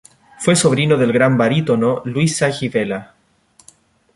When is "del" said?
0.97-1.13